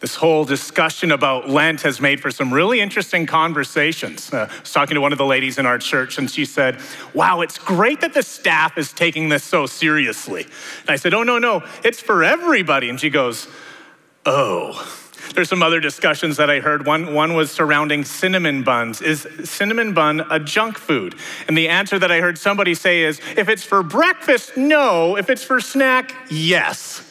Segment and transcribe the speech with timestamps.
[0.00, 4.32] This whole discussion about Lent has made for some really interesting conversations.
[4.32, 6.78] Uh, I was talking to one of the ladies in our church, and she said,
[7.14, 10.42] Wow, it's great that the staff is taking this so seriously.
[10.42, 12.90] And I said, Oh, no, no, it's for everybody.
[12.90, 13.48] And she goes,
[14.24, 15.02] Oh.
[15.34, 16.86] There's some other discussions that I heard.
[16.86, 19.02] One, one was surrounding cinnamon buns.
[19.02, 21.16] Is cinnamon bun a junk food?
[21.48, 25.16] And the answer that I heard somebody say is if it's for breakfast, no.
[25.16, 27.05] If it's for snack, yes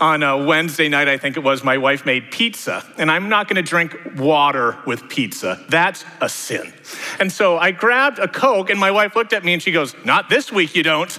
[0.00, 2.84] on a Wednesday night, I think it was, my wife made pizza.
[2.96, 5.64] And I'm not gonna drink water with pizza.
[5.68, 6.72] That's a sin.
[7.18, 9.94] And so I grabbed a Coke, and my wife looked at me and she goes,
[10.04, 11.10] Not this week, you don't.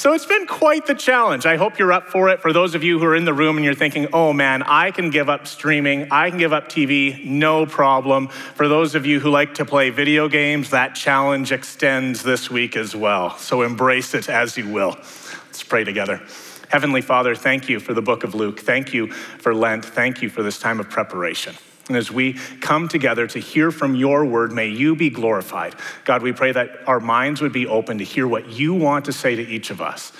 [0.00, 1.44] So it's been quite the challenge.
[1.44, 2.40] I hope you're up for it.
[2.40, 4.92] For those of you who are in the room and you're thinking, oh man, I
[4.92, 8.28] can give up streaming, I can give up TV, no problem.
[8.28, 12.76] For those of you who like to play video games, that challenge extends this week
[12.76, 13.36] as well.
[13.36, 14.92] So embrace it as you will.
[14.92, 16.22] Let's pray together.
[16.70, 18.60] Heavenly Father, thank you for the book of Luke.
[18.60, 19.84] Thank you for Lent.
[19.84, 21.56] Thank you for this time of preparation.
[21.88, 25.74] And as we come together to hear from your word, may you be glorified.
[26.04, 29.12] God, we pray that our minds would be open to hear what you want to
[29.12, 30.12] say to each of us.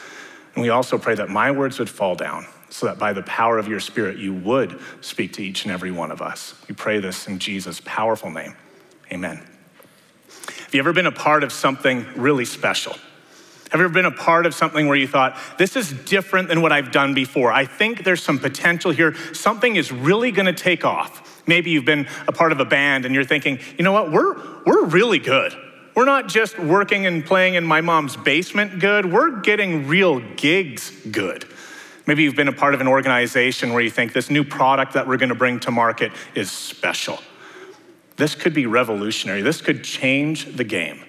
[0.56, 3.56] And we also pray that my words would fall down so that by the power
[3.56, 6.56] of your spirit, you would speak to each and every one of us.
[6.68, 8.56] We pray this in Jesus' powerful name.
[9.12, 9.40] Amen.
[10.26, 12.96] Have you ever been a part of something really special?
[13.70, 16.60] Have you ever been a part of something where you thought, this is different than
[16.60, 17.52] what I've done before?
[17.52, 19.14] I think there's some potential here.
[19.32, 21.46] Something is really going to take off.
[21.46, 24.34] Maybe you've been a part of a band and you're thinking, you know what, we're,
[24.64, 25.54] we're really good.
[25.94, 30.90] We're not just working and playing in my mom's basement good, we're getting real gigs
[31.10, 31.44] good.
[32.06, 35.06] Maybe you've been a part of an organization where you think this new product that
[35.06, 37.20] we're going to bring to market is special.
[38.16, 39.42] This could be revolutionary.
[39.42, 41.04] This could change the game.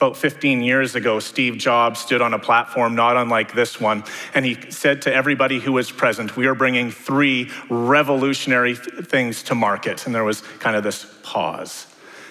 [0.00, 4.46] About 15 years ago, Steve Jobs stood on a platform not unlike this one, and
[4.46, 9.54] he said to everybody who was present, We are bringing three revolutionary th- things to
[9.54, 10.06] market.
[10.06, 11.86] And there was kind of this pause.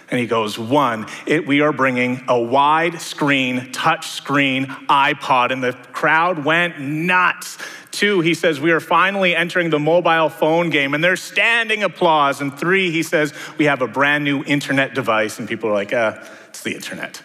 [0.10, 5.64] And he goes, One, it, we are bringing a wide screen, touch screen iPod, and
[5.64, 7.60] the crowd went nuts.
[7.92, 12.42] Two, he says, we are finally entering the mobile phone game, and there's standing applause.
[12.42, 15.94] And three, he says, we have a brand new internet device, and people are like,
[15.94, 17.22] uh, it's the internet.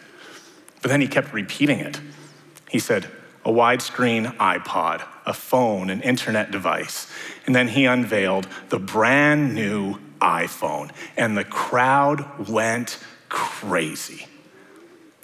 [0.84, 1.98] But then he kept repeating it.
[2.68, 3.08] He said,
[3.42, 7.10] a widescreen iPod, a phone, an internet device.
[7.46, 12.98] And then he unveiled the brand new iPhone, and the crowd went
[13.30, 14.26] crazy.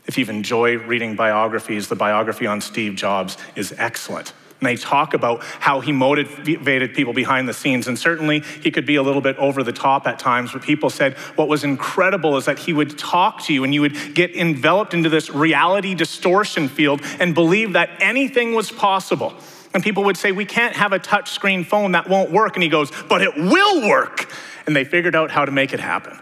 [0.06, 4.32] If you've enjoyed reading biographies, the biography on Steve Jobs is excellent.
[4.60, 7.88] And they talk about how he motivated people behind the scenes.
[7.88, 10.90] And certainly he could be a little bit over the top at times, but people
[10.90, 14.36] said what was incredible is that he would talk to you and you would get
[14.36, 19.34] enveloped into this reality distortion field and believe that anything was possible.
[19.72, 22.56] And people would say, We can't have a touchscreen phone that won't work.
[22.56, 24.30] And he goes, But it will work.
[24.66, 26.19] And they figured out how to make it happen.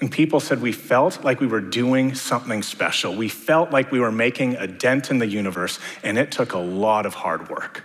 [0.00, 3.16] And people said we felt like we were doing something special.
[3.16, 6.58] We felt like we were making a dent in the universe, and it took a
[6.58, 7.84] lot of hard work.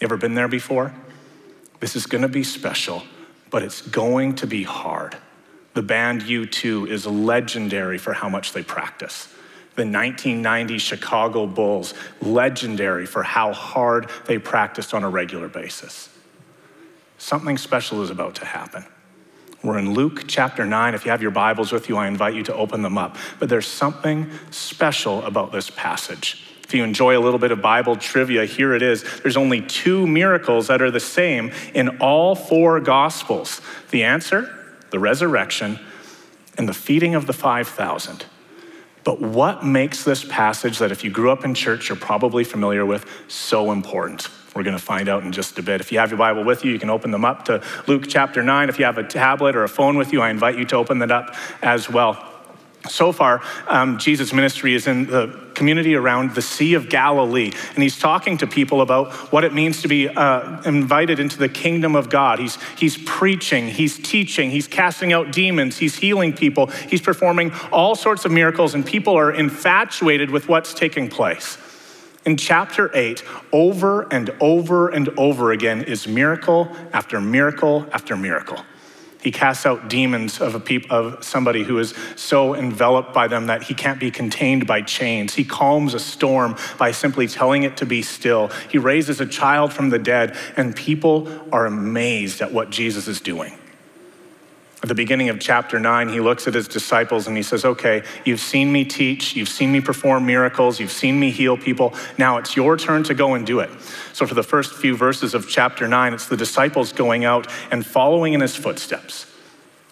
[0.00, 0.94] Ever been there before?
[1.80, 3.02] This is to be special,
[3.50, 5.16] but it's going to be hard.
[5.74, 9.26] The band U2 is legendary for how much they practice.
[9.74, 16.08] The 1990 Chicago Bulls, legendary for how hard they practiced on a regular basis.
[17.18, 18.84] Something special is about to happen.
[19.64, 20.94] We're in Luke chapter 9.
[20.94, 23.16] If you have your Bibles with you, I invite you to open them up.
[23.38, 26.44] But there's something special about this passage.
[26.62, 29.04] If you enjoy a little bit of Bible trivia, here it is.
[29.22, 34.54] There's only two miracles that are the same in all four Gospels the answer,
[34.90, 35.80] the resurrection,
[36.58, 38.26] and the feeding of the 5,000.
[39.02, 42.84] But what makes this passage that if you grew up in church, you're probably familiar
[42.84, 44.28] with, so important?
[44.54, 45.80] We're going to find out in just a bit.
[45.80, 48.42] If you have your Bible with you, you can open them up to Luke chapter
[48.42, 48.68] 9.
[48.68, 51.00] If you have a tablet or a phone with you, I invite you to open
[51.00, 52.30] that up as well.
[52.88, 57.82] So far, um, Jesus' ministry is in the community around the Sea of Galilee, and
[57.82, 61.96] he's talking to people about what it means to be uh, invited into the kingdom
[61.96, 62.38] of God.
[62.38, 67.94] He's, he's preaching, he's teaching, he's casting out demons, he's healing people, he's performing all
[67.94, 71.56] sorts of miracles, and people are infatuated with what's taking place.
[72.24, 73.22] In chapter 8,
[73.52, 78.64] over and over and over again is miracle after miracle after miracle.
[79.22, 83.46] He casts out demons of, a peop- of somebody who is so enveloped by them
[83.46, 85.34] that he can't be contained by chains.
[85.34, 88.48] He calms a storm by simply telling it to be still.
[88.70, 93.20] He raises a child from the dead, and people are amazed at what Jesus is
[93.20, 93.54] doing.
[94.84, 98.02] At the beginning of chapter 9, he looks at his disciples and he says, Okay,
[98.26, 101.94] you've seen me teach, you've seen me perform miracles, you've seen me heal people.
[102.18, 103.70] Now it's your turn to go and do it.
[104.12, 107.86] So, for the first few verses of chapter 9, it's the disciples going out and
[107.86, 109.24] following in his footsteps.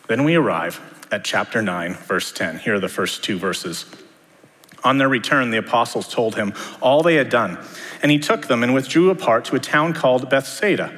[0.08, 0.78] Then we arrive
[1.10, 2.58] at chapter 9, verse 10.
[2.58, 3.86] Here are the first two verses.
[4.84, 6.52] On their return, the apostles told him
[6.82, 7.56] all they had done,
[8.02, 10.92] and he took them and withdrew apart to a town called Bethsaida.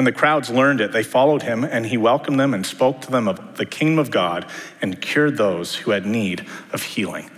[0.00, 3.10] When the crowds learned it, they followed him, and he welcomed them and spoke to
[3.10, 4.46] them of the kingdom of God
[4.80, 7.30] and cured those who had need of healing.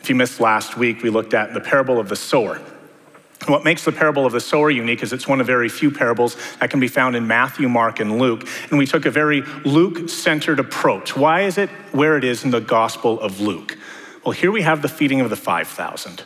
[0.00, 2.62] If you missed last week, we looked at the parable of the sower.
[3.46, 6.38] What makes the parable of the sower unique is it's one of very few parables
[6.60, 8.48] that can be found in Matthew, Mark, and Luke.
[8.70, 11.14] And we took a very Luke centered approach.
[11.14, 13.76] Why is it where it is in the Gospel of Luke?
[14.24, 16.24] Well, here we have the feeding of the 5,000.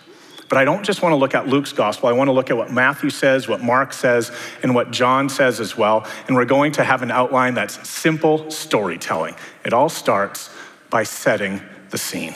[0.51, 2.09] But I don't just want to look at Luke's gospel.
[2.09, 4.33] I want to look at what Matthew says, what Mark says,
[4.65, 6.05] and what John says as well.
[6.27, 9.37] And we're going to have an outline that's simple storytelling.
[9.65, 10.51] It all starts
[10.91, 12.35] by setting the scene.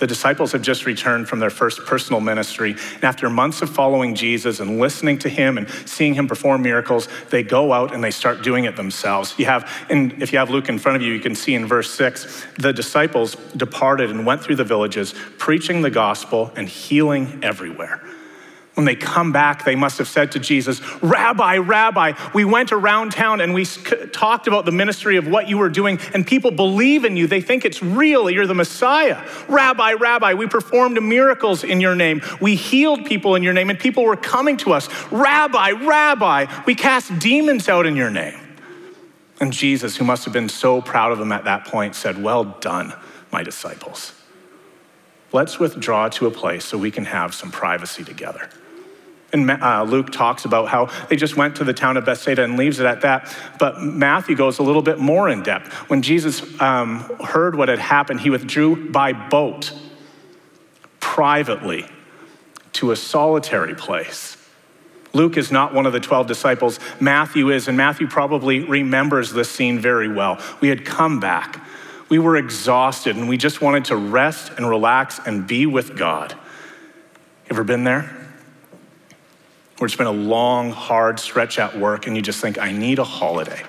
[0.00, 2.72] The disciples have just returned from their first personal ministry.
[2.94, 7.06] And after months of following Jesus and listening to him and seeing him perform miracles,
[7.28, 9.34] they go out and they start doing it themselves.
[9.38, 11.66] You have, and if you have Luke in front of you, you can see in
[11.66, 17.40] verse six, the disciples departed and went through the villages, preaching the gospel and healing
[17.42, 18.00] everywhere.
[18.80, 23.12] When they come back, they must have said to Jesus, Rabbi, Rabbi, we went around
[23.12, 27.04] town and we talked about the ministry of what you were doing, and people believe
[27.04, 27.26] in you.
[27.26, 28.30] They think it's real.
[28.30, 29.22] You're the Messiah.
[29.48, 32.22] Rabbi, Rabbi, we performed miracles in your name.
[32.40, 34.88] We healed people in your name, and people were coming to us.
[35.12, 38.40] Rabbi, Rabbi, we cast demons out in your name.
[39.42, 42.44] And Jesus, who must have been so proud of them at that point, said, Well
[42.44, 42.94] done,
[43.30, 44.14] my disciples.
[45.34, 48.48] Let's withdraw to a place so we can have some privacy together.
[49.32, 52.56] And uh, Luke talks about how they just went to the town of Bethsaida and
[52.56, 53.34] leaves it at that.
[53.58, 55.72] But Matthew goes a little bit more in depth.
[55.88, 59.72] When Jesus um, heard what had happened, he withdrew by boat
[60.98, 61.86] privately
[62.74, 64.36] to a solitary place.
[65.12, 66.78] Luke is not one of the 12 disciples.
[67.00, 70.40] Matthew is, and Matthew probably remembers this scene very well.
[70.60, 71.64] We had come back.
[72.08, 76.36] We were exhausted and we just wanted to rest and relax and be with God.
[77.48, 78.19] Ever been there?
[79.80, 82.98] Where it's been a long, hard stretch at work and you just think, I need
[82.98, 83.62] a holiday.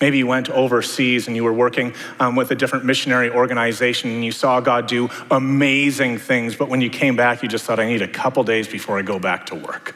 [0.00, 4.24] Maybe you went overseas and you were working um, with a different missionary organization and
[4.24, 7.86] you saw God do amazing things, but when you came back, you just thought, I
[7.86, 9.94] need a couple days before I go back to work.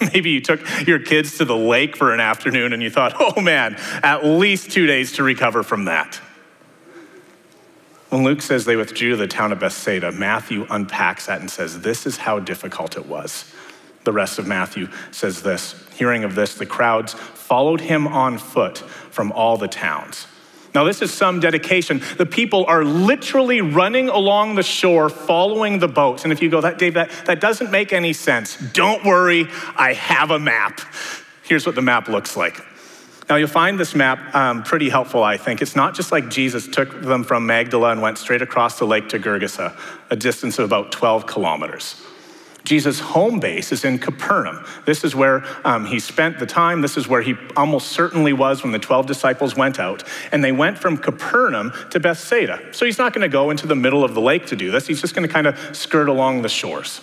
[0.12, 3.40] Maybe you took your kids to the lake for an afternoon and you thought, oh
[3.40, 3.74] man,
[4.04, 6.20] at least two days to recover from that.
[8.10, 11.80] When Luke says they withdrew to the town of Bethsaida, Matthew unpacks that and says,
[11.80, 13.52] This is how difficult it was.
[14.04, 18.78] The rest of Matthew says this Hearing of this, the crowds followed him on foot
[18.78, 20.26] from all the towns.
[20.74, 22.00] Now, this is some dedication.
[22.16, 26.24] The people are literally running along the shore following the boats.
[26.24, 28.56] And if you go, that, Dave, that, that doesn't make any sense.
[28.72, 30.80] Don't worry, I have a map.
[31.42, 32.64] Here's what the map looks like.
[33.28, 35.60] Now, you'll find this map um, pretty helpful, I think.
[35.60, 39.10] It's not just like Jesus took them from Magdala and went straight across the lake
[39.10, 39.76] to Gergesa,
[40.10, 42.02] a distance of about 12 kilometers.
[42.64, 44.64] Jesus' home base is in Capernaum.
[44.84, 46.80] This is where um, he spent the time.
[46.80, 50.04] This is where he almost certainly was when the 12 disciples went out.
[50.30, 52.72] And they went from Capernaum to Bethsaida.
[52.72, 54.86] So he's not going to go into the middle of the lake to do this.
[54.86, 57.00] He's just going to kind of skirt along the shores.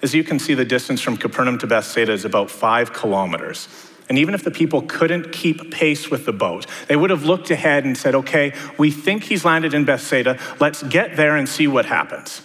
[0.00, 3.68] As you can see, the distance from Capernaum to Bethsaida is about five kilometers.
[4.08, 7.50] And even if the people couldn't keep pace with the boat, they would have looked
[7.50, 10.38] ahead and said, okay, we think he's landed in Bethsaida.
[10.60, 12.42] Let's get there and see what happens.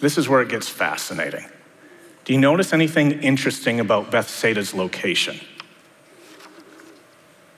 [0.00, 1.46] This is where it gets fascinating.
[2.24, 5.40] Do you notice anything interesting about Bethsaida's location?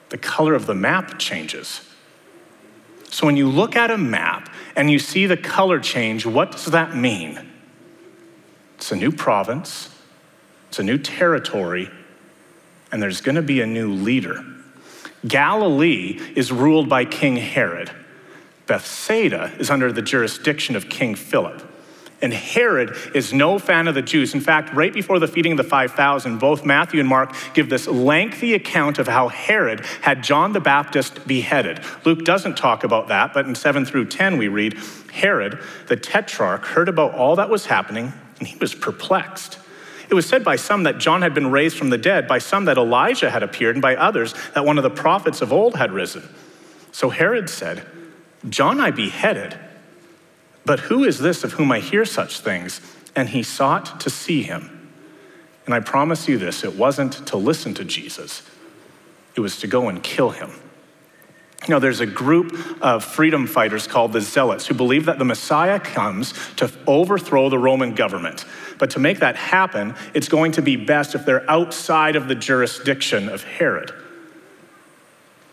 [0.08, 1.80] The color of the map changes.
[3.10, 6.66] So when you look at a map and you see the color change, what does
[6.66, 7.40] that mean?
[8.76, 9.88] It's a new province,
[10.68, 11.90] it's a new territory,
[12.92, 14.44] and there's going to be a new leader.
[15.26, 17.90] Galilee is ruled by King Herod.
[18.66, 21.62] Bethsaida is under the jurisdiction of King Philip.
[22.22, 24.34] And Herod is no fan of the Jews.
[24.34, 27.86] In fact, right before the feeding of the 5,000, both Matthew and Mark give this
[27.86, 31.80] lengthy account of how Herod had John the Baptist beheaded.
[32.06, 34.78] Luke doesn't talk about that, but in 7 through 10, we read
[35.12, 39.58] Herod, the tetrarch, heard about all that was happening, and he was perplexed.
[40.08, 42.66] It was said by some that John had been raised from the dead, by some
[42.66, 45.92] that Elijah had appeared, and by others that one of the prophets of old had
[45.92, 46.22] risen.
[46.92, 47.86] So Herod said,
[48.48, 49.58] John I beheaded,
[50.64, 52.80] but who is this of whom I hear such things?
[53.14, 54.90] And he sought to see him.
[55.64, 58.42] And I promise you this it wasn't to listen to Jesus,
[59.34, 60.50] it was to go and kill him.
[61.62, 65.24] You know, there's a group of freedom fighters called the Zealots who believe that the
[65.24, 68.44] Messiah comes to overthrow the Roman government.
[68.78, 72.34] But to make that happen, it's going to be best if they're outside of the
[72.34, 73.92] jurisdiction of Herod.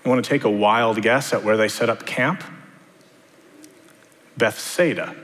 [0.03, 2.43] You want to take a wild guess at where they set up camp?
[4.37, 5.15] Bethsaida.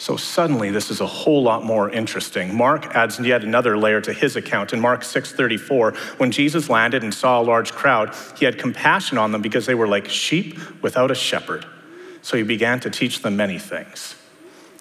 [0.00, 2.56] So suddenly this is a whole lot more interesting.
[2.56, 4.72] Mark adds yet another layer to his account.
[4.72, 9.32] In Mark 6:34, when Jesus landed and saw a large crowd, he had compassion on
[9.32, 11.66] them because they were like sheep without a shepherd.
[12.22, 14.14] So he began to teach them many things.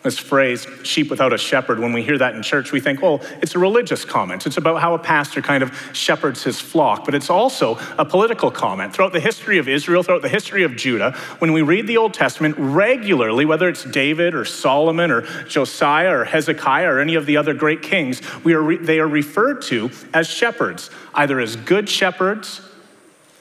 [0.08, 3.20] This phrase, sheep without a shepherd, when we hear that in church, we think, oh,
[3.42, 4.48] it's a religious comment.
[4.48, 7.04] It's about how a pastor kind of shepherds his flock.
[7.04, 8.96] But it's also a political comment.
[8.96, 12.14] Throughout the history of Israel, throughout the history of Judah, when we read the Old
[12.14, 17.36] Testament regularly, whether it's David or Solomon or Josiah or Hezekiah or any of the
[17.36, 21.90] other great kings, we are re- they are referred to as shepherds, either as good
[21.90, 22.62] shepherds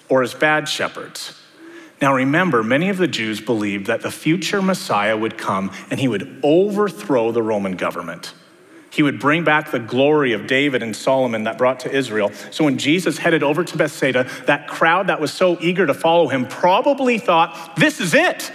[0.08, 1.35] or as bad shepherds.
[2.00, 6.08] Now remember, many of the Jews believed that the future Messiah would come and he
[6.08, 8.34] would overthrow the Roman government.
[8.90, 12.32] He would bring back the glory of David and Solomon that brought to Israel.
[12.50, 16.28] So when Jesus headed over to Bethsaida, that crowd that was so eager to follow
[16.28, 18.50] him probably thought, this is it.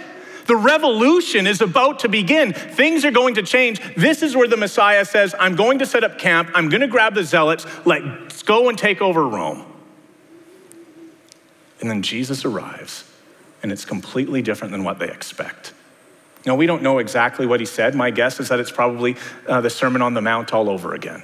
[0.46, 2.52] The revolution is about to begin.
[2.52, 3.80] Things are going to change.
[3.94, 6.50] This is where the Messiah says, I'm going to set up camp.
[6.54, 7.64] I'm going to grab the zealots.
[7.84, 9.64] Let's go and take over Rome.
[11.80, 13.11] And then Jesus arrives
[13.62, 15.72] and it's completely different than what they expect.
[16.44, 17.94] Now, we don't know exactly what he said.
[17.94, 19.16] My guess is that it's probably
[19.46, 21.22] uh, the Sermon on the Mount all over again.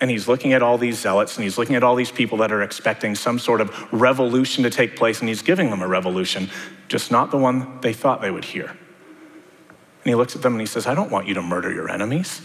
[0.00, 2.50] And he's looking at all these zealots and he's looking at all these people that
[2.50, 6.50] are expecting some sort of revolution to take place, and he's giving them a revolution,
[6.88, 8.66] just not the one they thought they would hear.
[8.66, 11.88] And he looks at them and he says, I don't want you to murder your
[11.88, 12.42] enemies.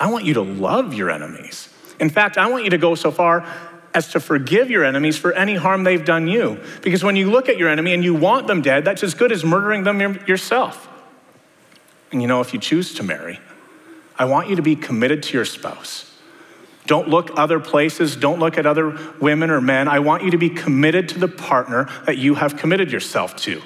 [0.00, 1.68] I want you to love your enemies.
[2.00, 3.46] In fact, I want you to go so far
[3.94, 6.60] as to forgive your enemies for any harm they've done you.
[6.82, 9.32] Because when you look at your enemy and you want them dead, that's as good
[9.32, 10.88] as murdering them yourself.
[12.10, 13.40] And you know, if you choose to marry,
[14.18, 16.08] I want you to be committed to your spouse.
[16.86, 18.16] Don't look other places.
[18.16, 19.88] Don't look at other women or men.
[19.88, 23.62] I want you to be committed to the partner that you have committed yourself to.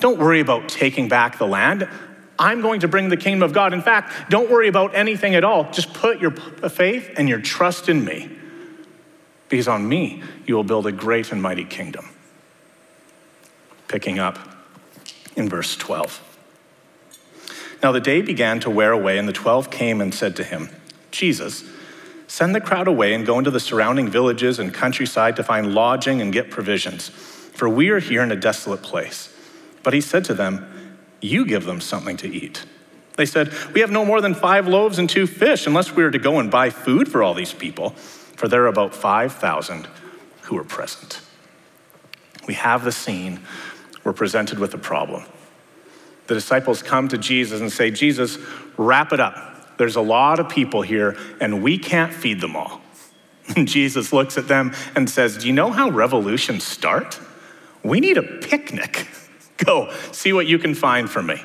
[0.00, 1.88] Don't worry about taking back the land.
[2.38, 3.72] I'm going to bring the kingdom of God.
[3.72, 5.70] In fact, don't worry about anything at all.
[5.70, 8.30] Just put your faith and your trust in me
[9.48, 12.08] because on me you will build a great and mighty kingdom.
[13.88, 14.38] Picking up
[15.36, 16.22] in verse 12.
[17.82, 20.70] Now the day began to wear away, and the twelve came and said to him,
[21.10, 21.62] Jesus,
[22.26, 26.20] send the crowd away and go into the surrounding villages and countryside to find lodging
[26.20, 29.32] and get provisions, for we are here in a desolate place.
[29.82, 32.64] But he said to them, You give them something to eat.
[33.16, 36.10] They said, We have no more than five loaves and two fish, unless we are
[36.10, 37.94] to go and buy food for all these people
[38.36, 39.88] for there are about 5,000
[40.42, 41.20] who were present.
[42.46, 43.40] We have the scene,
[44.04, 45.24] we're presented with a problem.
[46.28, 48.38] The disciples come to Jesus and say, Jesus,
[48.76, 49.76] wrap it up.
[49.78, 52.80] There's a lot of people here, and we can't feed them all.
[53.54, 57.20] And Jesus looks at them and says, Do you know how revolutions start?
[57.84, 59.06] We need a picnic.
[59.58, 61.40] Go, see what you can find for me.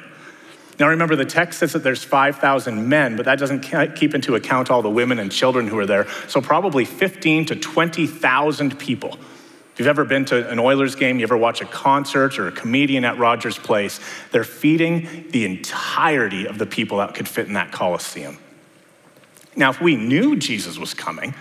[0.79, 3.61] Now remember, the text says that there's 5,000 men, but that doesn't
[3.95, 6.07] keep into account all the women and children who are there.
[6.27, 9.17] So probably 15 to 20,000 people.
[9.73, 12.51] If you've ever been to an Oilers game, you ever watch a concert or a
[12.51, 13.99] comedian at Rogers Place,
[14.31, 18.37] they're feeding the entirety of the people that could fit in that Coliseum.
[19.55, 21.33] Now, if we knew Jesus was coming,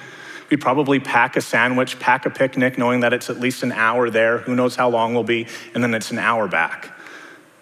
[0.48, 4.10] we'd probably pack a sandwich, pack a picnic, knowing that it's at least an hour
[4.10, 6.92] there, who knows how long we'll be, and then it's an hour back.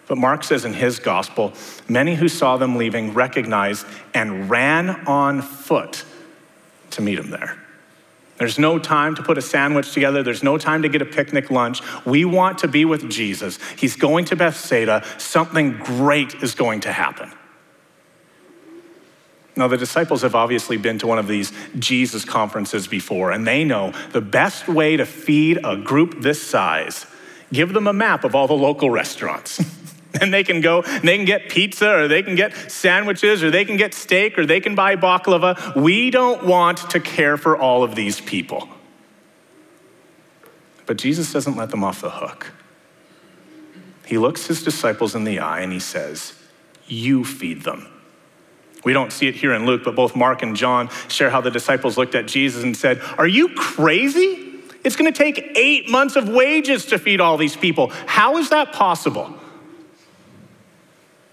[0.09, 1.53] But Mark says in his gospel,
[1.87, 6.03] many who saw them leaving recognized and ran on foot
[6.89, 7.57] to meet him there.
[8.39, 10.23] There's no time to put a sandwich together.
[10.23, 11.81] There's no time to get a picnic lunch.
[12.05, 13.59] We want to be with Jesus.
[13.77, 15.05] He's going to Bethsaida.
[15.19, 17.31] Something great is going to happen.
[19.55, 23.63] Now, the disciples have obviously been to one of these Jesus conferences before, and they
[23.63, 27.05] know the best way to feed a group this size,
[27.51, 29.61] give them a map of all the local restaurants.
[30.21, 33.63] And they can go, they can get pizza, or they can get sandwiches, or they
[33.63, 35.75] can get steak, or they can buy baklava.
[35.79, 38.67] We don't want to care for all of these people.
[40.87, 42.51] But Jesus doesn't let them off the hook.
[44.07, 46.33] He looks his disciples in the eye and he says,
[46.87, 47.87] You feed them.
[48.83, 51.51] We don't see it here in Luke, but both Mark and John share how the
[51.51, 54.47] disciples looked at Jesus and said, Are you crazy?
[54.83, 57.89] It's going to take eight months of wages to feed all these people.
[58.07, 59.37] How is that possible?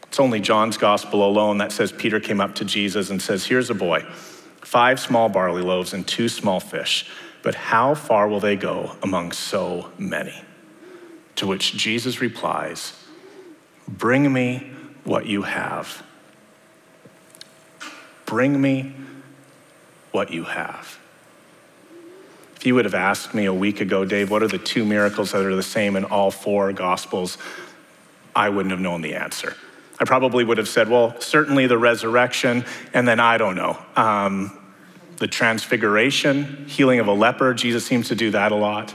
[0.09, 3.71] It's only John's gospel alone that says Peter came up to Jesus and says, Here's
[3.71, 4.01] a boy,
[4.63, 7.09] five small barley loaves and two small fish.
[7.43, 10.35] but how far will they go among so many?
[11.37, 12.93] To which Jesus replies,
[13.87, 14.71] Bring me
[15.05, 16.03] what you have.
[18.25, 18.95] Bring me
[20.11, 20.99] what you have.
[22.57, 25.31] If you would have asked me a week ago, Dave, what are the two miracles
[25.33, 27.39] that are the same in all four Gospels?
[28.35, 29.55] I wouldn't have known the answer.
[29.99, 33.79] I probably would have said, well, certainly the resurrection, and then I don't know.
[33.97, 34.59] Um,
[35.17, 38.95] the transfiguration, healing of a leper, Jesus seems to do that a lot.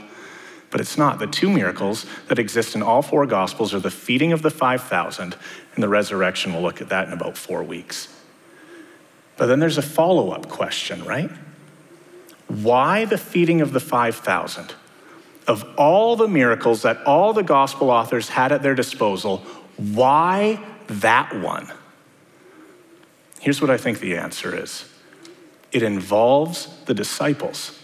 [0.70, 1.18] But it's not.
[1.18, 5.36] The two miracles that exist in all four Gospels are the feeding of the 5,000
[5.74, 6.52] and the resurrection.
[6.52, 8.08] We'll look at that in about four weeks.
[9.36, 11.30] But then there's a follow up question, right?
[12.46, 14.74] Why the feeding of the 5,000?
[15.48, 19.38] Of all the miracles that all the gospel authors had at their disposal,
[19.76, 20.60] why
[21.00, 21.70] that one?
[23.40, 24.88] Here's what I think the answer is
[25.72, 27.78] it involves the disciples.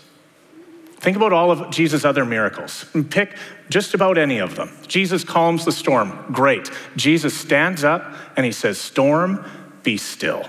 [1.01, 2.85] Think about all of Jesus' other miracles.
[3.11, 3.37] Pick
[3.71, 4.77] just about any of them.
[4.89, 6.27] Jesus calms the storm.
[6.33, 6.71] Great.
[6.97, 9.45] Jesus stands up and he says, Storm,
[9.85, 10.49] be still.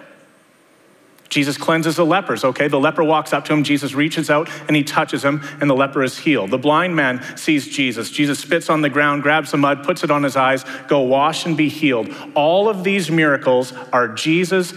[1.29, 2.43] Jesus cleanses the lepers.
[2.43, 3.63] Okay, the leper walks up to him.
[3.63, 6.49] Jesus reaches out and he touches him, and the leper is healed.
[6.49, 8.09] The blind man sees Jesus.
[8.09, 10.65] Jesus spits on the ground, grabs the mud, puts it on his eyes.
[10.87, 12.13] Go wash and be healed.
[12.35, 14.73] All of these miracles are Jesus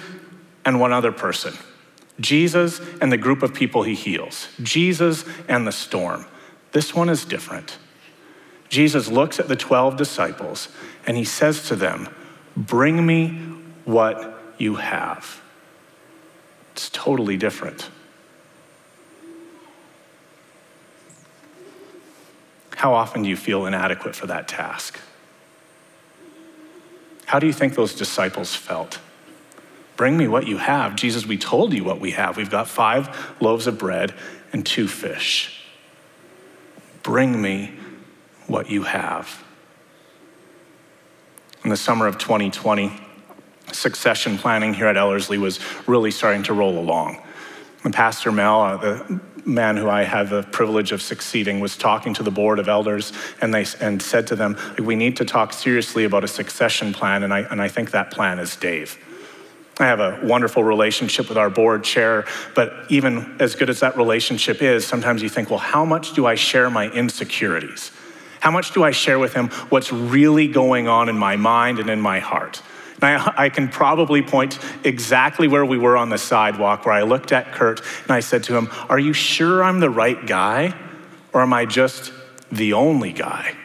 [0.65, 1.55] and one other person.
[2.21, 6.27] Jesus and the group of people he heals, Jesus and the storm.
[6.73, 7.79] This one is different.
[8.69, 10.69] Jesus looks at the 12 disciples
[11.07, 12.09] and he says to them,
[12.57, 13.39] Bring me
[13.85, 15.42] what you have.
[16.73, 17.91] It's totally different.
[22.77, 24.99] How often do you feel inadequate for that task?
[27.27, 28.99] How do you think those disciples felt?
[29.97, 30.97] Bring me what you have.
[30.97, 32.37] Jesus, we told you what we have.
[32.37, 34.15] We've got five loaves of bread
[34.53, 35.65] and two fish.
[37.03, 37.73] Bring me
[38.47, 39.45] what you have.
[41.63, 43.01] In the summer of 2020,
[43.73, 47.23] succession planning here at Ellerslie was really starting to roll along.
[47.85, 52.15] And Pastor Mel, uh, the man who I had the privilege of succeeding, was talking
[52.15, 55.53] to the board of elders and, they, and said to them, We need to talk
[55.53, 58.99] seriously about a succession plan, and I, and I think that plan is Dave.
[59.81, 63.97] I have a wonderful relationship with our board chair, but even as good as that
[63.97, 67.91] relationship is, sometimes you think, well, how much do I share my insecurities?
[68.41, 71.89] How much do I share with him what's really going on in my mind and
[71.89, 72.61] in my heart?
[73.05, 77.33] I, I can probably point exactly where we were on the sidewalk, where I looked
[77.33, 80.75] at Kurt and I said to him, Are you sure I'm the right guy?
[81.33, 82.13] Or am I just
[82.51, 83.57] the only guy?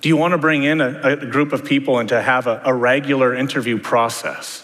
[0.00, 2.62] Do you want to bring in a, a group of people and to have a,
[2.64, 4.62] a regular interview process?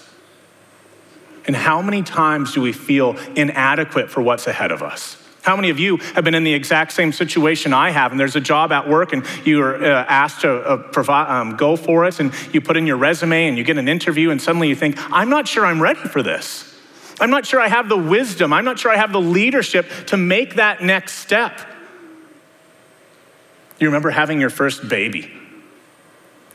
[1.47, 5.22] And how many times do we feel inadequate for what's ahead of us?
[5.43, 8.37] How many of you have been in the exact same situation I have, and there's
[8.37, 12.07] a job at work, and you are uh, asked to uh, provide, um, go for
[12.07, 14.77] it, and you put in your resume, and you get an interview, and suddenly you
[14.77, 16.69] think, I'm not sure I'm ready for this.
[17.21, 18.53] I'm not sure I have the wisdom.
[18.53, 21.61] I'm not sure I have the leadership to make that next step.
[23.81, 25.42] You remember having your first baby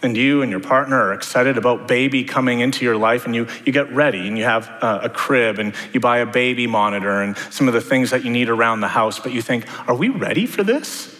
[0.02, 3.48] and you and your partner are excited about baby coming into your life and you,
[3.66, 7.22] you get ready and you have a, a crib and you buy a baby monitor
[7.22, 9.96] and some of the things that you need around the house but you think are
[9.96, 11.14] we ready for this?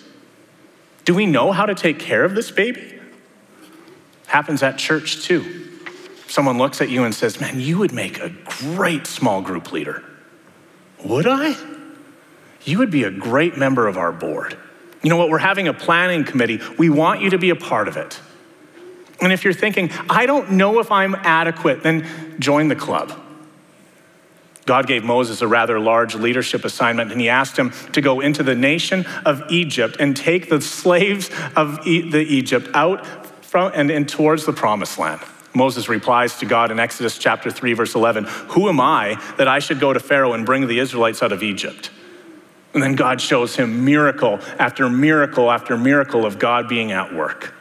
[1.06, 3.00] Do we know how to take care of this baby?
[4.28, 5.70] Happens at church too.
[6.28, 10.04] Someone looks at you and says man you would make a great small group leader.
[11.04, 11.56] Would i?
[12.64, 14.58] You would be a great member of our board.
[15.02, 15.30] You know what?
[15.30, 16.60] We're having a planning committee.
[16.78, 18.20] We want you to be a part of it
[19.22, 22.08] and if you're thinking, I don't know if I'm adequate, then
[22.40, 23.20] join the club.
[24.66, 28.44] God gave Moses a rather large leadership assignment, and he asked him to go into
[28.44, 33.06] the nation of Egypt and take the slaves of e- the Egypt out
[33.46, 35.22] from and, and towards the promised land.
[35.56, 39.60] Moses replies to God in Exodus chapter 3, verse 11 Who am I that I
[39.60, 41.90] should go to Pharaoh and bring the Israelites out of Egypt?
[42.74, 47.56] And then God shows him miracle after miracle after miracle of God being at work.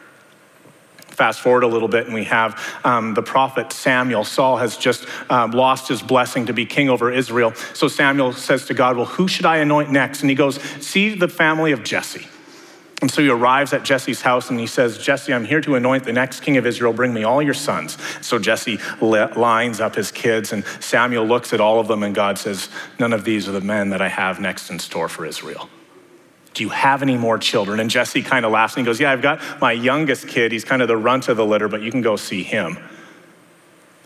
[1.17, 4.23] Fast forward a little bit, and we have um, the prophet Samuel.
[4.23, 7.55] Saul has just um, lost his blessing to be king over Israel.
[7.73, 10.21] So Samuel says to God, Well, who should I anoint next?
[10.21, 12.27] And he goes, See the family of Jesse.
[13.01, 16.03] And so he arrives at Jesse's house and he says, Jesse, I'm here to anoint
[16.03, 16.93] the next king of Israel.
[16.93, 17.97] Bring me all your sons.
[18.21, 22.37] So Jesse lines up his kids, and Samuel looks at all of them, and God
[22.37, 25.67] says, None of these are the men that I have next in store for Israel.
[26.57, 27.79] Do you have any more children?
[27.79, 30.51] And Jesse kind of laughs and he goes, Yeah, I've got my youngest kid.
[30.51, 32.79] He's kind of the runt of the litter, but you can go see him.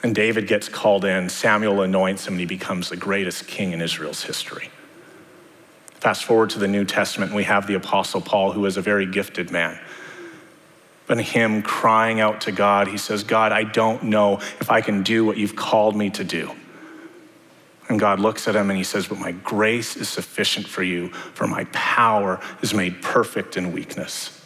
[0.03, 1.29] And David gets called in.
[1.29, 4.69] Samuel anoints him, and he becomes the greatest king in Israel's history.
[6.01, 8.81] Fast forward to the New Testament, and we have the Apostle Paul, who is a
[8.81, 9.79] very gifted man.
[11.07, 15.03] But him crying out to God, he says, God, I don't know if I can
[15.03, 16.51] do what you've called me to do.
[17.91, 21.09] And God looks at him and he says, But my grace is sufficient for you,
[21.09, 24.41] for my power is made perfect in weakness.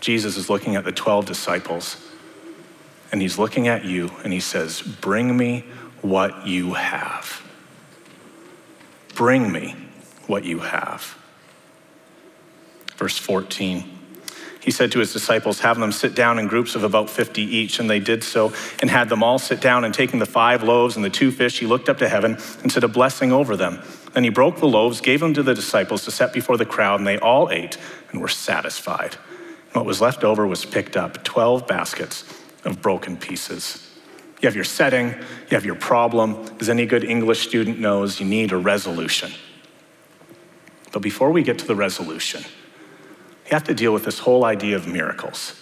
[0.00, 2.08] Jesus is looking at the 12 disciples
[3.10, 5.64] and he's looking at you and he says, Bring me
[6.02, 7.42] what you have.
[9.16, 9.74] Bring me
[10.28, 11.18] what you have.
[12.96, 13.97] Verse 14.
[14.60, 17.78] He said to his disciples, Have them sit down in groups of about 50 each.
[17.78, 19.84] And they did so and had them all sit down.
[19.84, 22.70] And taking the five loaves and the two fish, he looked up to heaven and
[22.70, 23.80] said a blessing over them.
[24.12, 26.98] Then he broke the loaves, gave them to the disciples to set before the crowd,
[27.00, 27.78] and they all ate
[28.10, 29.16] and were satisfied.
[29.66, 32.24] And what was left over was picked up 12 baskets
[32.64, 33.84] of broken pieces.
[34.40, 36.44] You have your setting, you have your problem.
[36.60, 39.32] As any good English student knows, you need a resolution.
[40.92, 42.44] But before we get to the resolution,
[43.48, 45.54] you have to deal with this whole idea of miracles.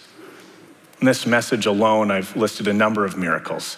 [0.99, 3.77] In this message alone, I've listed a number of miracles.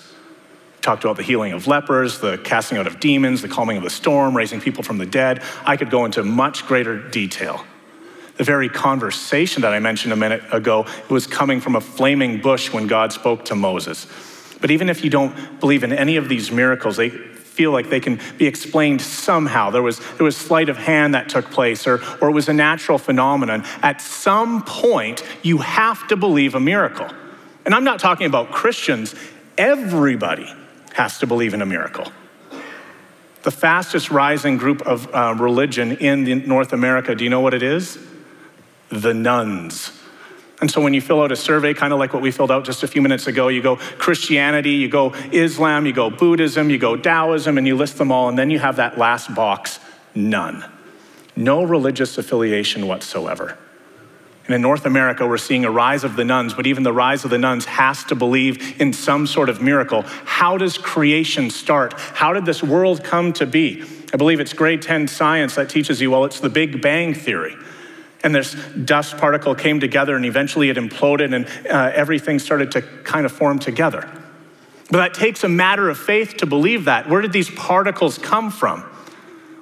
[0.82, 3.90] Talked about the healing of lepers, the casting out of demons, the calming of the
[3.92, 5.44] storm, raising people from the dead.
[5.64, 7.64] I could go into much greater detail.
[8.38, 12.42] The very conversation that I mentioned a minute ago it was coming from a flaming
[12.42, 14.08] bush when God spoke to Moses.
[14.60, 17.12] But even if you don't believe in any of these miracles, they
[17.60, 19.70] feel like they can be explained somehow.
[19.70, 22.54] There was, there was sleight of hand that took place, or, or it was a
[22.54, 23.66] natural phenomenon.
[23.82, 27.10] At some point, you have to believe a miracle.
[27.66, 29.14] And I'm not talking about Christians,
[29.58, 30.50] everybody
[30.94, 32.10] has to believe in a miracle.
[33.42, 37.62] The fastest rising group of uh, religion in North America, do you know what it
[37.62, 38.00] is?
[38.88, 39.99] The nones.
[40.62, 42.66] And so when you fill out a survey, kind of like what we filled out
[42.66, 46.78] just a few minutes ago, you go Christianity, you go Islam, you go Buddhism, you
[46.78, 49.80] go Taoism, and you list them all, and then you have that last box
[50.14, 50.66] none.
[51.36, 53.58] No religious affiliation whatsoever.
[54.46, 57.24] And in North America, we're seeing a rise of the nones, but even the rise
[57.24, 60.02] of the nones has to believe in some sort of miracle.
[60.26, 61.94] How does creation start?
[61.94, 63.84] How did this world come to be?
[64.12, 67.56] I believe it's grade 10 science that teaches you, well, it's the Big Bang Theory
[68.24, 68.54] and this
[68.86, 73.32] dust particle came together and eventually it imploded and uh, everything started to kind of
[73.32, 74.10] form together.
[74.92, 77.08] But that takes a matter of faith to believe that.
[77.08, 78.84] Where did these particles come from?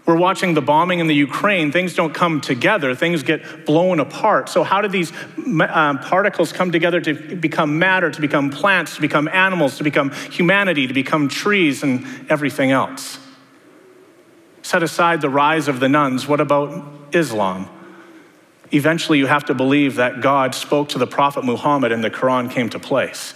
[0.06, 1.74] We're watching the bombing in the Ukraine.
[1.74, 4.48] Things don't come together, things get blown apart.
[4.48, 9.02] So, how did these um, particles come together to become matter, to become plants, to
[9.02, 13.20] become animals, to become humanity, to become trees, and everything else?
[14.62, 16.26] Set aside the rise of the nones.
[16.26, 17.68] What about Islam?
[18.72, 22.52] Eventually you have to believe that God spoke to the Prophet Muhammad and the Quran
[22.52, 23.34] came to place.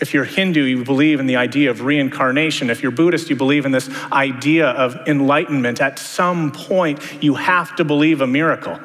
[0.00, 2.70] If you're Hindu, you believe in the idea of reincarnation.
[2.70, 5.80] If you're Buddhist, you believe in this idea of enlightenment.
[5.80, 8.80] At some point, you have to believe a miracle.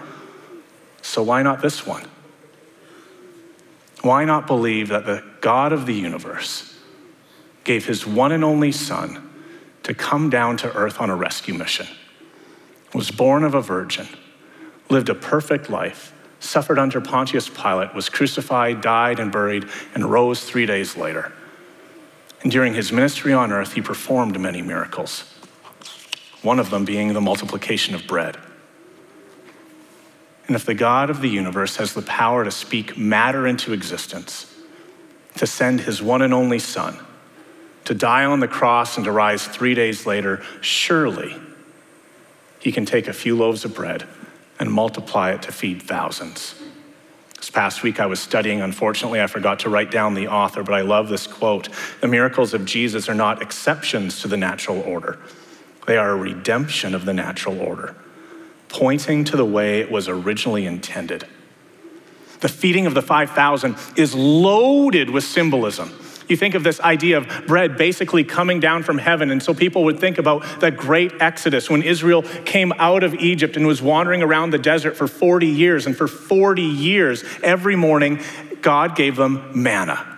[1.02, 2.06] So, why not this one?
[4.02, 6.78] Why not believe that the God of the universe
[7.64, 9.28] gave his one and only Son
[9.84, 11.88] to come down to earth on a rescue mission,
[12.94, 14.08] was born of a virgin?
[14.90, 20.44] Lived a perfect life, suffered under Pontius Pilate, was crucified, died, and buried, and rose
[20.44, 21.34] three days later.
[22.42, 25.34] And during his ministry on earth, he performed many miracles,
[26.42, 28.38] one of them being the multiplication of bread.
[30.48, 34.54] And if the God of the universe has the power to speak matter into existence,
[35.36, 36.98] to send his one and only Son,
[37.86, 41.36] to die on the cross and to rise three days later, surely
[42.60, 44.08] he can take a few loaves of bread
[44.60, 46.56] and multiply it to feed thousands.
[47.38, 50.74] This past week I was studying, unfortunately, I forgot to write down the author, but
[50.74, 51.70] I love this quote
[52.02, 55.20] The miracles of Jesus are not exceptions to the natural order,
[55.86, 57.96] they are a redemption of the natural order,
[58.70, 61.26] pointing to the way it was originally intended.
[62.40, 65.92] The feeding of the 5,000 is loaded with symbolism.
[66.28, 69.32] You think of this idea of bread basically coming down from heaven.
[69.32, 73.56] And so people would think about that great exodus when Israel came out of Egypt
[73.56, 75.86] and was wandering around the desert for 40 years.
[75.86, 78.20] And for 40 years, every morning,
[78.62, 80.17] God gave them manna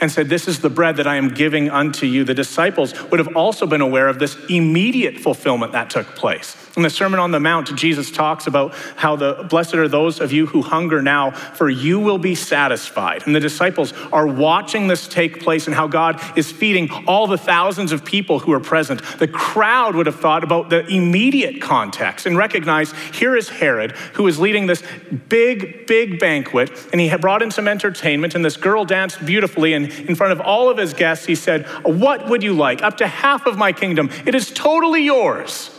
[0.00, 2.24] and said, This is the bread that I am giving unto you.
[2.24, 6.56] The disciples would have also been aware of this immediate fulfillment that took place.
[6.76, 10.32] In the Sermon on the Mount, Jesus talks about how the blessed are those of
[10.32, 13.26] you who hunger now, for you will be satisfied.
[13.26, 17.36] And the disciples are watching this take place and how God is feeding all the
[17.36, 19.02] thousands of people who are present.
[19.18, 24.26] The crowd would have thought about the immediate context and recognized here is Herod, who
[24.28, 24.82] is leading this
[25.28, 29.72] big, big banquet, and he had brought in some entertainment, and this girl danced beautifully,
[29.74, 32.82] and In front of all of his guests, he said, What would you like?
[32.82, 34.10] Up to half of my kingdom.
[34.26, 35.70] It is totally yours.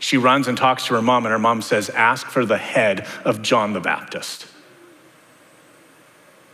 [0.00, 3.06] She runs and talks to her mom, and her mom says, Ask for the head
[3.24, 4.46] of John the Baptist.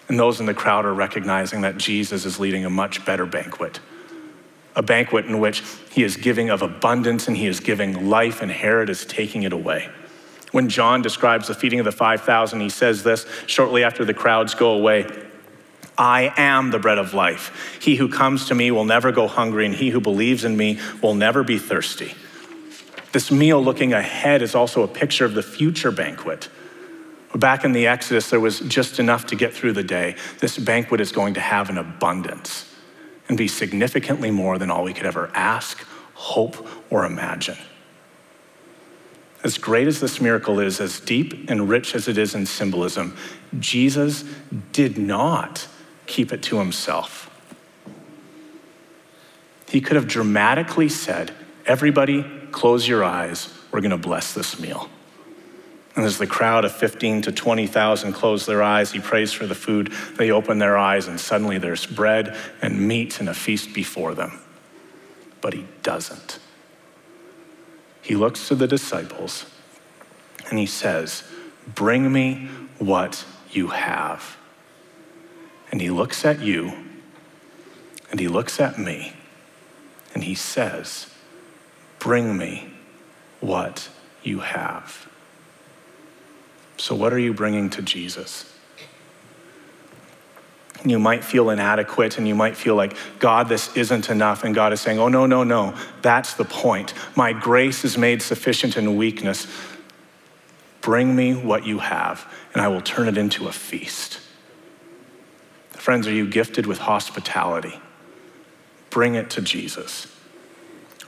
[0.09, 3.81] And those in the crowd are recognizing that Jesus is leading a much better banquet.
[4.77, 8.51] A banquet in which he is giving of abundance and he is giving life, and
[8.51, 9.89] Herod is taking it away.
[10.53, 14.55] When John describes the feeding of the 5,000, he says this shortly after the crowds
[14.55, 15.07] go away
[16.01, 17.79] I am the bread of life.
[17.79, 20.81] He who comes to me will never go hungry, and he who believes in me
[21.03, 22.15] will never be thirsty.
[23.13, 26.49] This meal looking ahead is also a picture of the future banquet.
[27.35, 30.17] Back in the Exodus, there was just enough to get through the day.
[30.39, 32.75] This banquet is going to have an abundance
[33.29, 35.85] and be significantly more than all we could ever ask,
[36.15, 37.59] hope, or imagine.
[39.45, 43.15] As great as this miracle is, as deep and rich as it is in symbolism,
[43.59, 44.25] Jesus
[44.73, 45.69] did not
[46.11, 47.29] keep it to himself.
[49.69, 51.33] He could have dramatically said,
[51.65, 53.53] Everybody, close your eyes.
[53.71, 54.89] We're going to bless this meal.
[55.95, 59.55] And as the crowd of 15 to 20,000 close their eyes, he prays for the
[59.55, 59.93] food.
[60.17, 64.41] They open their eyes, and suddenly there's bread and meat and a feast before them.
[65.41, 66.39] But he doesn't
[68.11, 69.47] he looks to the disciples
[70.49, 71.23] and he says,
[71.75, 74.37] Bring me what you have.
[75.71, 76.73] And he looks at you
[78.11, 79.15] and he looks at me
[80.15, 81.07] and he says,
[81.99, 82.73] Bring me
[83.41, 83.89] what
[84.23, 85.09] you have.
[86.77, 88.51] So, what are you bringing to Jesus?
[90.85, 94.45] you might feel inadequate and you might feel like, God, this isn't enough.
[94.45, 95.77] And God is saying, Oh, no, no, no.
[96.03, 96.95] That's the point.
[97.17, 99.47] My grace is made sufficient in weakness.
[100.81, 104.21] Bring me what you have, and I will turn it into a feast.
[105.81, 107.81] Friends, are you gifted with hospitality?
[108.91, 110.15] Bring it to Jesus.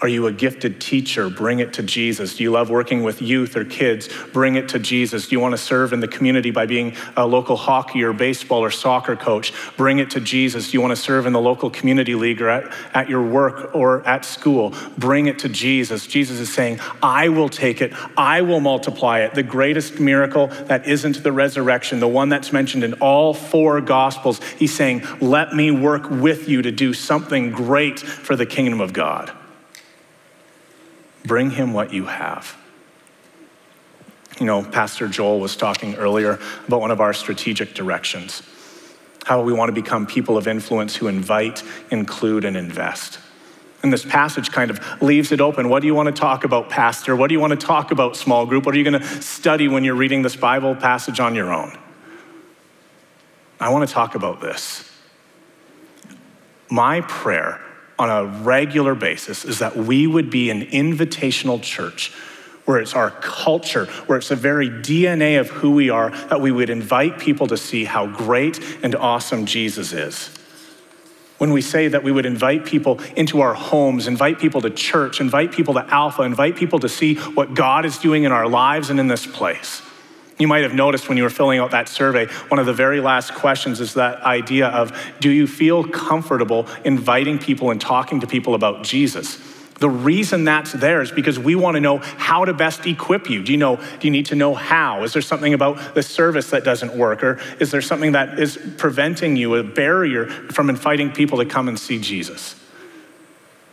[0.03, 1.31] Are you a gifted teacher?
[1.31, 2.37] Bring it to Jesus.
[2.37, 4.09] Do you love working with youth or kids?
[4.33, 5.29] Bring it to Jesus.
[5.29, 8.65] Do you want to serve in the community by being a local hockey or baseball
[8.65, 9.53] or soccer coach?
[9.77, 10.73] Bring it to Jesus.
[10.73, 13.77] Do you want to serve in the local community league or at, at your work
[13.77, 14.75] or at school?
[14.99, 16.09] Bring it to Jesus.
[16.09, 19.35] Jesus is saying, I will take it, I will multiply it.
[19.35, 24.41] The greatest miracle that isn't the resurrection, the one that's mentioned in all four gospels,
[24.59, 28.93] he's saying, Let me work with you to do something great for the kingdom of
[28.93, 29.33] God.
[31.25, 32.57] Bring him what you have.
[34.41, 38.43] You know, Pastor Joel was talking earlier about one of our strategic directions
[39.25, 43.19] how we want to become people of influence who invite, include, and invest.
[43.83, 45.69] And this passage kind of leaves it open.
[45.69, 47.17] What do you want to talk about, Pastor?
[47.17, 48.65] What do you want to talk about, small group?
[48.65, 51.77] What are you going to study when you're reading this Bible passage on your own?
[53.61, 54.89] I want to talk about this.
[56.71, 57.61] My prayer
[57.99, 62.13] on a regular basis is that we would be an invitational church
[62.65, 66.53] where it's our culture, where it's the very DNA of who we are, that we
[66.53, 70.31] would invite people to see how great and awesome Jesus is.
[71.39, 75.21] When we say that we would invite people into our homes, invite people to church,
[75.21, 78.91] invite people to Alpha, invite people to see what God is doing in our lives
[78.91, 79.83] and in this place.
[80.39, 83.01] You might have noticed when you were filling out that survey, one of the very
[83.01, 88.27] last questions is that idea of do you feel comfortable inviting people and talking to
[88.27, 89.39] people about Jesus?
[89.83, 93.43] The reason that's there is because we want to know how to best equip you.
[93.43, 95.03] Do you know, do you need to know how?
[95.03, 97.25] Is there something about the service that doesn't work?
[97.25, 101.67] Or is there something that is preventing you, a barrier from inviting people to come
[101.67, 102.55] and see Jesus?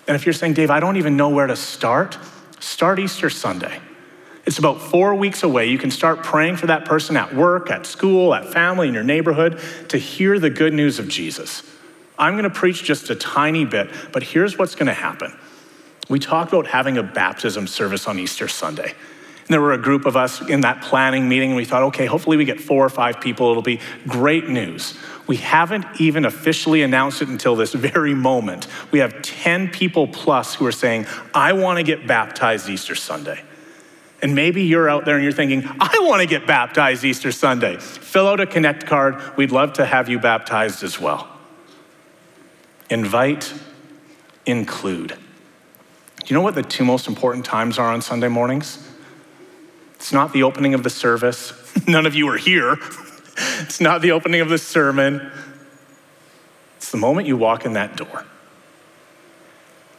[0.08, 2.18] And if you're saying, Dave, I don't even know where to start,
[2.60, 3.80] start Easter Sunday.
[4.46, 5.68] It's about four weeks away.
[5.68, 9.04] You can start praying for that person at work, at school, at family, in your
[9.04, 11.64] neighborhood to hear the good news of Jesus.
[12.18, 15.38] I'm going to preach just a tiny bit, but here's what's going to happen.
[16.10, 18.94] We talked about having a baptism service on Easter Sunday.
[19.50, 21.52] And there were a group of us in that planning meeting.
[21.52, 23.50] And we thought, okay, hopefully we get four or five people.
[23.50, 24.96] It'll be great news.
[25.28, 28.68] We haven't even officially announced it until this very moment.
[28.92, 33.42] We have 10 people plus who are saying, I want to get baptized Easter Sunday.
[34.22, 37.78] And maybe you're out there and you're thinking, I want to get baptized Easter Sunday.
[37.78, 39.38] Fill out a Connect card.
[39.38, 41.30] We'd love to have you baptized as well.
[42.90, 43.54] Invite,
[44.46, 45.10] include.
[45.10, 48.86] Do you know what the two most important times are on Sunday mornings?
[49.96, 51.54] It's not the opening of the service.
[51.88, 52.78] None of you are here.
[53.60, 55.32] it's not the opening of the sermon.
[56.78, 58.26] It's the moment you walk in that door.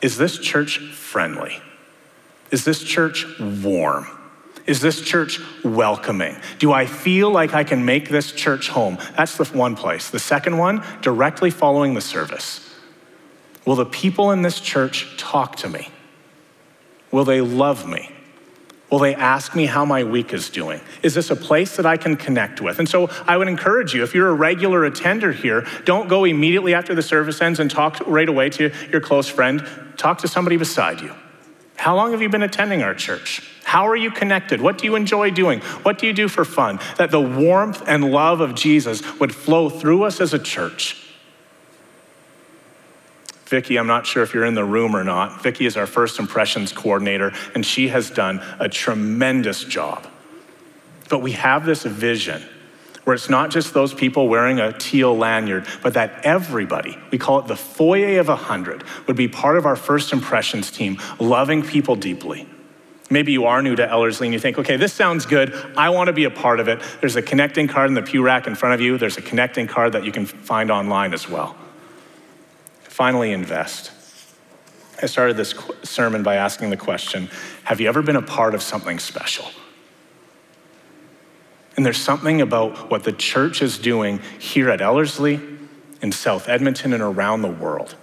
[0.03, 1.61] Is this church friendly?
[2.51, 4.07] Is this church warm?
[4.67, 6.37] Is this church welcoming?
[6.59, 8.99] Do I feel like I can make this church home?
[9.17, 10.11] That's the one place.
[10.11, 12.67] The second one, directly following the service.
[13.67, 15.89] Will the people in this church talk to me?
[17.11, 18.11] Will they love me?
[18.91, 20.81] Will they ask me how my week is doing?
[21.03, 22.81] Is this a place that I can connect with?
[22.81, 26.75] And so I would encourage you, if you're a regular attender here, don't go immediately
[26.75, 29.65] after the service ends and talk right away to your close friend.
[29.97, 31.15] Talk to somebody beside you.
[31.81, 33.41] How long have you been attending our church?
[33.65, 34.61] How are you connected?
[34.61, 35.61] What do you enjoy doing?
[35.83, 36.79] What do you do for fun?
[36.99, 41.03] That the warmth and love of Jesus would flow through us as a church.
[43.47, 45.43] Vicki, I'm not sure if you're in the room or not.
[45.43, 50.07] Vicki is our first impressions coordinator, and she has done a tremendous job.
[51.09, 52.43] But we have this vision
[53.11, 57.41] where it's not just those people wearing a teal lanyard, but that everybody, we call
[57.41, 61.61] it the foyer of a hundred, would be part of our first impressions team, loving
[61.61, 62.49] people deeply.
[63.11, 65.53] Maybe you are new to Ellerslie and you think, okay, this sounds good.
[65.77, 66.81] I want to be a part of it.
[67.01, 68.97] There's a connecting card in the pew rack in front of you.
[68.97, 71.57] There's a connecting card that you can find online as well.
[72.85, 73.91] Finally, invest.
[75.03, 77.29] I started this sermon by asking the question
[77.65, 79.47] Have you ever been a part of something special?
[81.81, 85.41] And there's something about what the church is doing here at Ellerslie,
[86.03, 87.95] in South Edmonton, and around the world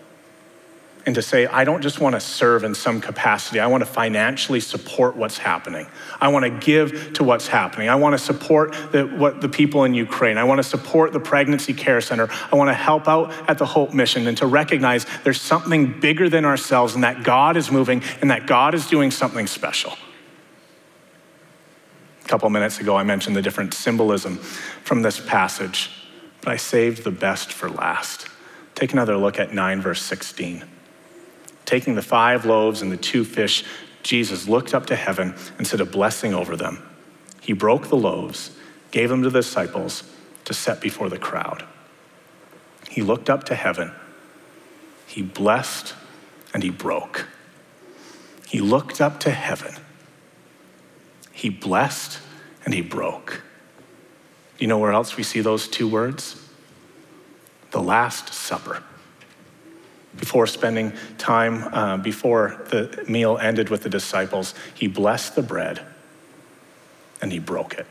[1.06, 3.90] and to say, I don't just want to serve in some capacity, I want to
[3.90, 5.86] financially support what's happening.
[6.20, 7.88] I want to give to what's happening.
[7.88, 10.40] I want to support the, what, the people in Ukraine.
[10.40, 12.30] I want to support the Pregnancy Care Center.
[12.52, 16.30] I want to help out at the Hope Mission and to recognize there's something bigger
[16.30, 19.94] than ourselves and that God is moving and that God is doing something special.
[22.28, 24.38] A couple minutes ago, I mentioned the different symbolism
[24.84, 25.90] from this passage,
[26.42, 28.28] but I saved the best for last.
[28.76, 30.66] Take another look at 9, verse 16
[31.68, 33.63] taking the five loaves and the two fish,
[34.02, 36.82] Jesus looked up to heaven and said a blessing over them.
[37.42, 38.58] He broke the loaves,
[38.90, 40.04] gave them to the disciples
[40.46, 41.66] to set before the crowd.
[42.90, 43.92] He looked up to heaven,
[45.06, 45.94] he blessed,
[46.54, 47.28] and he broke.
[48.48, 49.76] He looked up to heaven,
[51.38, 52.19] he blessed,
[52.65, 53.43] and he broke.
[54.60, 56.50] You know where else we see those two words?
[57.71, 58.84] The Last Supper
[60.17, 65.82] before spending time, uh, before the meal ended with the disciples, he blessed the bread
[67.21, 67.88] and he broke it,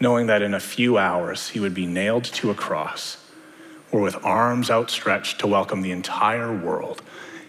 [0.00, 3.16] knowing that in a few hours he would be nailed to a cross,
[3.90, 7.02] where with arms outstretched to welcome the entire world,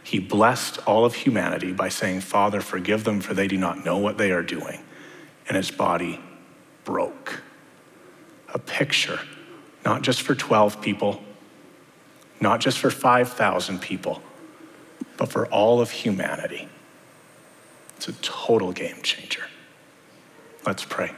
[0.05, 3.97] he blessed all of humanity by saying, Father, forgive them, for they do not know
[3.97, 4.83] what they are doing.
[5.47, 6.19] And his body
[6.83, 7.41] broke.
[8.53, 9.19] A picture,
[9.83, 11.23] not just for 12 people,
[12.39, 14.21] not just for 5,000 people,
[15.17, 16.69] but for all of humanity.
[17.97, 19.45] It's a total game changer.
[20.67, 21.13] Let's pray.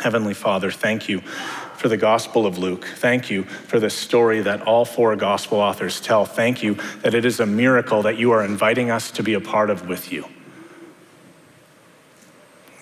[0.00, 2.84] Heavenly Father, thank you for the Gospel of Luke.
[2.96, 6.24] Thank you for the story that all four Gospel authors tell.
[6.24, 9.40] Thank you that it is a miracle that you are inviting us to be a
[9.40, 10.26] part of with you.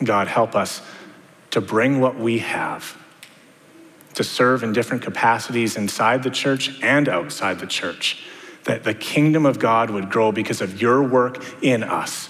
[0.02, 0.82] God, help us
[1.50, 2.96] to bring what we have
[4.14, 8.22] to serve in different capacities inside the church and outside the church.
[8.64, 12.28] That the kingdom of God would grow because of your work in us.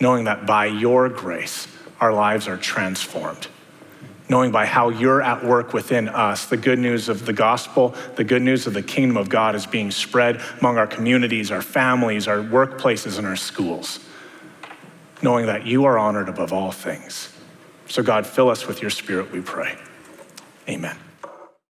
[0.00, 1.68] Knowing that by your grace,
[2.00, 3.48] our lives are transformed.
[4.28, 8.24] Knowing by how you're at work within us, the good news of the gospel, the
[8.24, 12.26] good news of the kingdom of God is being spread among our communities, our families,
[12.26, 14.00] our workplaces, and our schools.
[15.22, 17.30] Knowing that you are honored above all things.
[17.86, 19.76] So, God, fill us with your spirit, we pray.
[20.68, 20.96] Amen.